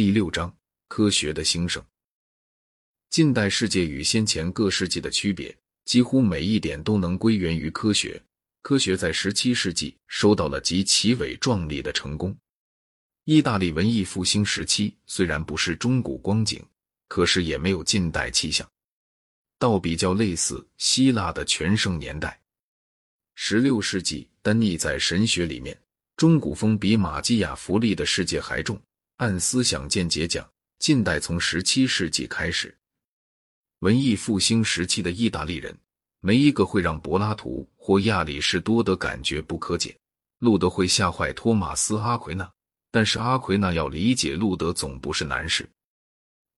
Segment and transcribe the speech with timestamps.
[0.00, 0.50] 第六章：
[0.88, 1.84] 科学的兴盛。
[3.10, 8.18] 近代世界与先前各世纪的区别，几乎每一点都能归源于科学。
[8.62, 12.34] 科学在十七世纪收到了极其伟壮丽的成功。
[13.26, 16.64] 意大利文艺复兴时期虽然不是中古光景，
[17.06, 18.66] 可是也没有近代气象，
[19.58, 22.40] 倒比较类似希腊的全盛年代。
[23.34, 25.78] 十六世纪，丹尼在神学里面，
[26.16, 28.80] 中古风比马基雅弗利的世界还重。
[29.20, 32.74] 按思想见解讲，近代从十七世纪开始，
[33.80, 35.78] 文艺复兴时期的意大利人，
[36.20, 39.94] 没一个会让柏拉图或亚里士多德感觉不可解。
[40.38, 42.50] 路德会吓坏托马斯·阿奎那，
[42.90, 45.68] 但是阿奎那要理解路德总不是难事。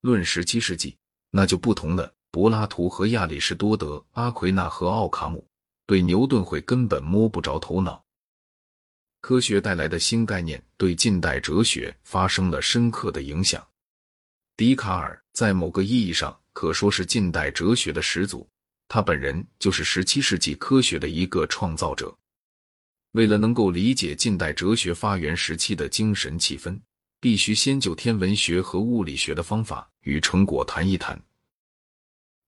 [0.00, 0.96] 论十七世纪，
[1.32, 2.14] 那就不同了。
[2.30, 5.44] 柏拉图和亚里士多德、阿奎那和奥卡姆
[5.84, 8.04] 对牛顿会根本摸不着头脑。
[9.22, 13.64] 科学带来的新概念对近代哲学发生了深刻的影响。
[14.56, 18.46] 笛卡尔在某个意义上可说是近代哲学的始祖，
[18.88, 22.12] 他本人就是十七世纪科学的一个创造者。
[23.12, 26.76] 为了能够理解近代哲学发源时期的精神气氛，
[27.20, 31.20] 必须先就天文学和物理学的方法与成果谈一谈。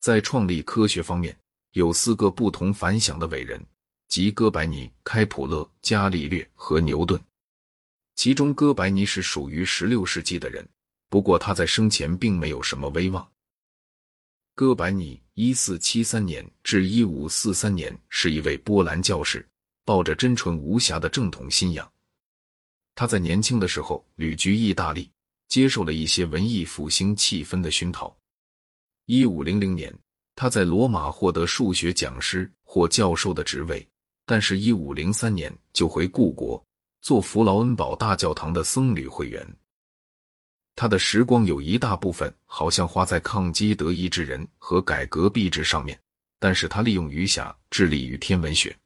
[0.00, 1.38] 在创立科学方面，
[1.72, 3.64] 有四个不同凡响的伟人。
[4.08, 7.20] 即哥白尼、开普勒、伽利略和牛顿，
[8.14, 10.66] 其中哥白尼是属于十六世纪的人，
[11.08, 13.28] 不过他在生前并没有什么威望。
[14.54, 19.46] 哥白尼（一四七三年至一五四三年）是一位波兰教士，
[19.84, 21.92] 抱着真纯无瑕的正统信仰。
[22.94, 25.10] 他在年轻的时候旅居意大利，
[25.48, 28.16] 接受了一些文艺复兴气氛的熏陶。
[29.04, 29.94] 一五零零年，
[30.34, 33.86] 他在罗马获得数学讲师或教授的职位。
[34.28, 36.60] 但是，一五零三年就回故国
[37.00, 39.46] 做弗劳恩堡大教堂的僧侣会员。
[40.74, 45.98] 他的时光有一大部分好像花在抗击德意志人和改革币制上面，
[46.40, 48.76] 但是他利用余暇致力于天文学。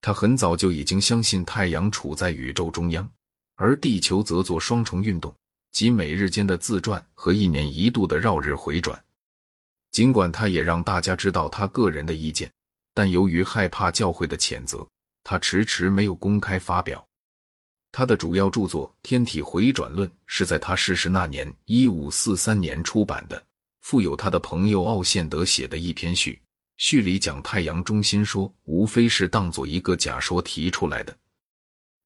[0.00, 3.06] 他很早就已经相信太阳处在宇宙中央，
[3.56, 5.34] 而地球则做双重运动，
[5.72, 9.04] 即每日间的自转和一年一度的绕日回转。
[9.90, 12.50] 尽管他也让大家知道他个人的意见。
[12.94, 14.86] 但由于害怕教会的谴责，
[15.24, 17.04] 他迟迟没有公开发表。
[17.90, 23.44] 他的主要著作《天体回转论》是在他逝世那年（一五四三年）出版的，
[23.82, 26.40] 附有他的朋友奥宪德写的一篇序。
[26.78, 31.14] 序里讲太阳中心说，无非是当做一个假说提出来的。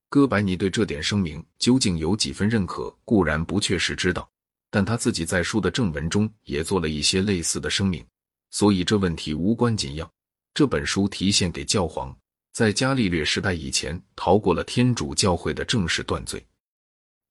[0.09, 4.29] 哥白尼对这点声明究竟有几分认可，固然不确实知道，
[4.71, 8.05] 但他自己在书的正文中也做了一些类似的声明，
[8.51, 10.13] 所以这问题无关紧要。
[10.57, 12.17] 这本书提献给教皇，
[12.55, 16.43] 在伽利略时代以前逃过了天主教会的正式断罪。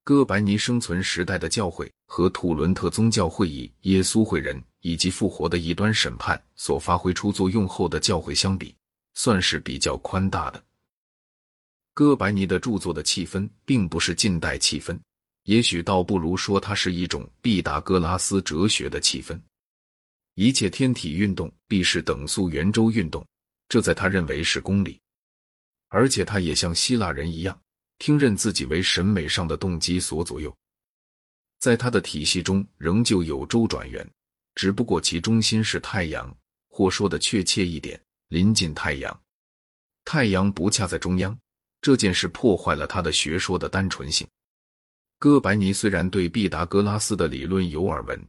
[0.04, 8.76] 哥白尼生存时代的教会和土伦特宗教会议、耶稣会人以及复活的异端审判所发挥出作用后的教会相比，
[9.16, 10.64] 算是比较宽大的。
[11.96, 14.96] 哥白尼的著作的气氛并不是近代气氛，
[15.46, 19.36] 也许倒不如说它是一种毕达哥拉斯哲学的气氛。
[20.36, 23.26] 一切天体运动必是等速圆周运动，
[23.70, 25.00] 这在他认为是公理，
[25.88, 27.58] 而且他也像希腊人一样，
[28.00, 30.54] 听任自己为审美上的动机所左右。
[31.60, 34.06] 在他的体系中，仍旧有周转圆，
[34.56, 39.22] 只不过其中心是太阳，或说的确切一点，临近太阳。
[40.04, 41.36] 太阳不恰在中央，
[41.80, 44.28] 这件事破坏了他的学说的单纯性。
[45.18, 48.22] 哥白尼虽然对毕达哥拉斯的理论有耳闻。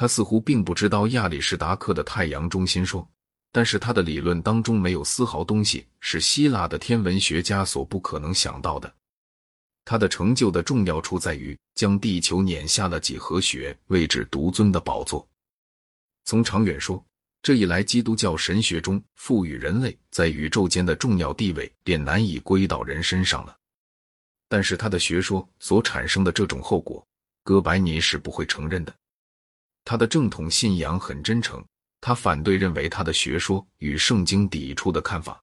[0.00, 3.06] 他似乎并不知道亚里士达克的太阳中心说，
[3.52, 8.90] 但是他的理论当中没有丝毫东西是希腊的天文学家所不可能想到的。
[9.84, 15.28] 他的成就的重要处在于将地球碾下了几何学位置独尊的宝座。
[16.24, 17.04] 从长远说，
[17.42, 23.54] 这一来基督教神学中赋予人类在宇宙间的重要地位便难以归到人身上了。
[24.48, 27.06] 但是他的学说所产生的这种后果，
[27.44, 28.94] 哥白尼是不会承认的。
[29.84, 31.64] 他的正统信仰很真诚，
[32.00, 35.42] 他反对认为他的学说与圣经抵触的看法。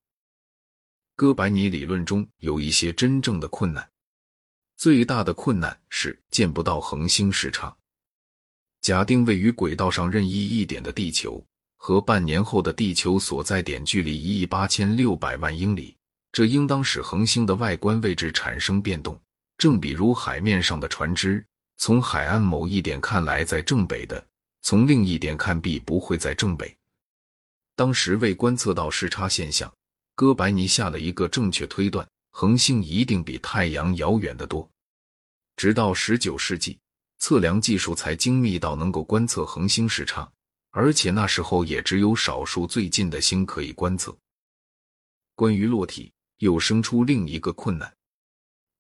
[1.16, 3.90] 哥白尼理论中有一些真正的困难，
[4.78, 7.76] 最大的困难是见不到恒星时差。
[8.82, 11.44] 假定位于轨道上任意一点的地球
[11.76, 15.98] 和半年后的地球所在点距离一亿八千六百万英里，
[16.32, 19.20] 这应当使恒星的外观位置产生变动。
[19.58, 21.44] 正比如海面上的船只。
[21.78, 24.20] 从海岸某一点看来，在正北的；
[24.62, 26.76] 从另一点看，必不会在正北。
[27.76, 29.72] 当时为观测到时差现象，
[30.16, 34.68] 哥白尼下了一个正确推断：恒星一定比太阳遥远得多。
[35.56, 36.80] 直到十九世纪，
[37.20, 40.28] 测量技术才精密到能够观测恒星时差，
[40.72, 44.16] 而且那时候也只有少数最近的星可以观测。
[45.36, 47.96] 关于落体，又生出另一个困难：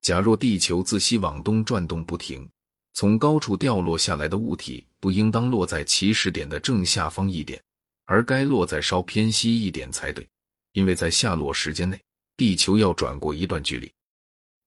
[0.02, 2.50] 假若地球自西往东转动不停，
[2.98, 7.62] 从高处掉落下来的物体不应当落在起始点的正下方一点，
[8.06, 10.28] 而该落在稍偏西一点才对，
[10.72, 12.02] 因为在下落时间内，
[12.38, 13.94] 地球要转过一段距离。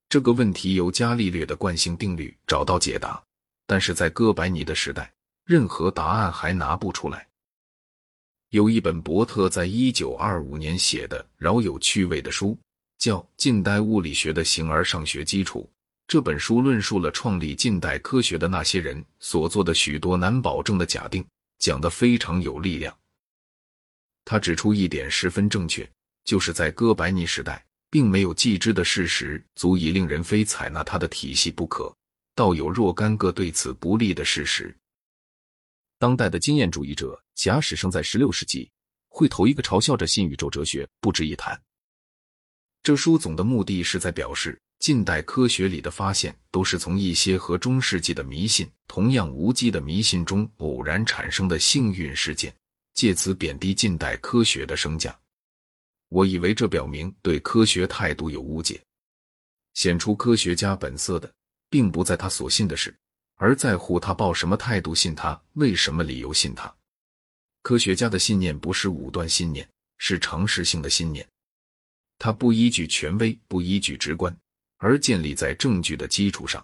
[0.09, 3.21] 这个问题由伽利略的惯性定律找到解答。
[3.67, 5.13] 但是在哥白尼的时代，
[5.45, 7.27] 任何答案还拿不出来。
[8.51, 12.57] 有一本伯特在一九二五年写的饶有趣味的书，
[12.97, 15.69] 叫《近代物理学的形而上学基础》。
[16.11, 21.25] 这本书论述了创立近代科学的那些人所做的许多难保证的假定，
[21.61, 22.99] 讲得非常有力量。
[24.25, 25.89] 他指出一点十分正确，
[26.25, 31.95] 就是在哥白尼时代，并没有既知的事实足以令人非采纳他的体系不可。
[32.35, 34.77] 倒有若干个对此不利的事实。
[35.97, 38.69] 当代的经验主义者假使生在十六世纪，
[39.11, 41.63] 会头一个嘲笑着新宇宙哲学，不值一谈。
[42.83, 52.53] 这书总的目的是在表示，近代科学里的发现都是从一些和中世纪的迷信同样无稽的迷信中偶然产生的幸运事件，
[52.95, 55.17] 借此贬低近代科学的身价。
[56.09, 58.83] 我以为这表明对科学态度有误解，
[59.75, 61.33] 显出科学家本色的。
[61.73, 62.93] 并不在他所信的事，
[63.37, 66.75] 而在乎他抱什么态度信他，为什么理由信他。
[67.63, 69.65] 科学家的信念不是武断信念，
[69.97, 71.25] 是常识性的信念。
[72.19, 74.37] 他不依据权威，不依据直观，
[74.81, 76.63] 而建立在证据的基础上。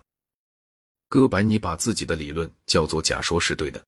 [1.09, 3.83] 哥白尼把自己的理论叫做假说是对的，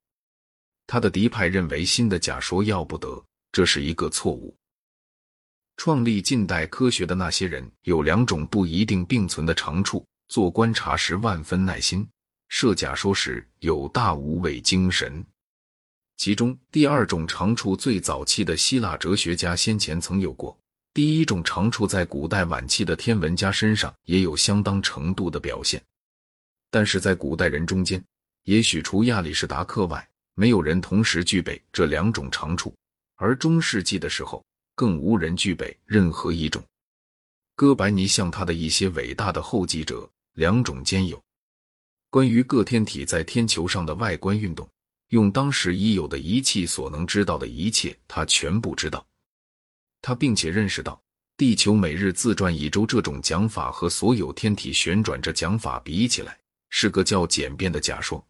[0.87, 4.57] 他的敌派认为新的假说要不得，这是一个错误。
[5.77, 10.07] 创立近代科学的那些人有两种不一定并存的长处。
[10.29, 12.07] 做观察时万分耐心，
[12.49, 15.25] 设假说时有大无畏精神。
[16.19, 20.55] 其中第二种长处，最早期的希腊哲学家先前曾有过；
[20.99, 25.81] 第一种长处，在古代晚期的天文家身上也有相当程度的表现。
[26.73, 28.05] 但是在古代人中间，
[28.43, 30.05] 也许除亚里士达克外，
[30.35, 32.75] 没有人同时具备这两种长处，
[33.15, 36.61] 而中世纪的时候，更无人具备任何一种。
[37.55, 40.11] 哥白尼像他的一些伟大的后继者。
[40.35, 41.23] 两种兼有。
[42.11, 44.69] 关于各天体在天球上的外观运动，
[45.11, 49.07] 用当时已有的仪器所能知道的一切，他全部知道。
[50.01, 51.01] 他并且认识到，
[51.37, 56.39] 地球每日自转一周这种讲法和所有天体旋转这讲法比起来，
[56.71, 58.25] 是个较简便的假说。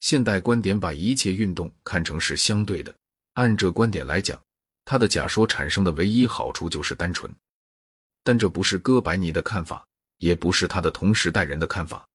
[0.00, 2.94] 现代观点把一切运动看成是相对的，
[3.34, 4.40] 按这观点来讲，
[4.84, 7.32] 他的假说产生的唯一好处就是单纯。
[8.22, 9.86] 但这不是哥白尼的看法。
[10.18, 12.08] 也不是他的同时代人的看法。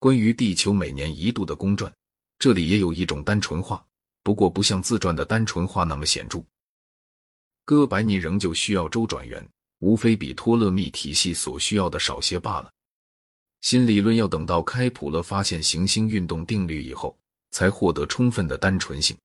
[0.00, 1.92] 关于地球每年一度的公转，
[2.36, 3.86] 这里也有一种单纯化，
[4.24, 6.44] 不过不像自转的单纯化那么显著。
[7.64, 9.46] 哥白尼仍旧需要周转圆，
[9.78, 12.70] 无非比托勒密体系所需要的少些罢了。
[13.60, 17.16] 新理论要等到开普勒发现行星运动定律以后，
[17.52, 19.16] 才获得充分的单纯性。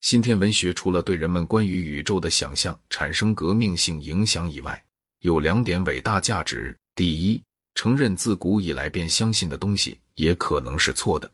[0.00, 4.84] 新天文学除了对人们关于宇宙的想象产生革命性影响以外，
[5.20, 7.40] 有两点伟大价值：第一，
[7.76, 11.30] 承认自古以来便相信的东西也可能是错的；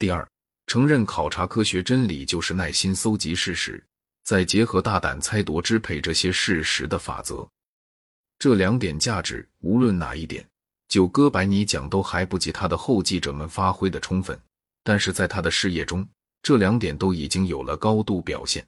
[0.00, 0.28] 第二，
[0.66, 3.80] 承认考察科学真理就是耐心搜集事实，
[4.30, 7.44] 再结合大胆猜夺支配这些事实的法则。
[8.38, 10.46] 这两点价值，无论哪一点，
[10.86, 14.40] 就哥白尼讲都还不及他的后继者们发挥的充分，
[14.84, 16.06] 但是在他的事业中，
[16.44, 18.64] 这两点都已经有了高度表现。